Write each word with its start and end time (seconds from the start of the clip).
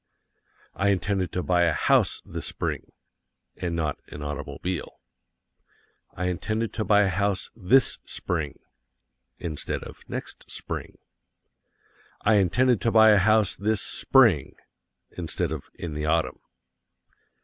I 0.73 0.89
intended 0.89 1.31
to 1.33 1.43
buy 1.43 1.65
a 1.65 1.73
HOUSE 1.73 2.23
this 2.25 2.47
Spring 2.47 2.91
(and 3.55 3.75
not 3.75 3.99
an 4.07 4.23
automobile). 4.23 4.99
I 6.15 6.25
intended 6.25 6.73
to 6.73 6.83
buy 6.83 7.03
a 7.03 7.07
house 7.07 7.51
THIS 7.55 7.99
Spring 8.03 8.57
(instead 9.37 9.83
of 9.83 10.03
next 10.09 10.49
Spring). 10.49 10.97
I 12.21 12.37
intended 12.37 12.81
to 12.81 12.91
buy 12.91 13.11
a 13.11 13.17
house 13.17 13.55
this 13.55 13.83
SPRING 13.83 14.55
(instead 15.11 15.51
of 15.51 15.69
in 15.75 15.93
the 15.93 16.07
Autumn). 16.07 16.39